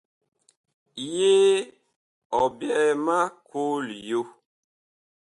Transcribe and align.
Yee 1.13 1.59
ɔ 2.39 2.41
byɛɛ 2.57 2.89
ma 3.05 3.17
koo 3.49 3.73
liyo? 3.87 4.21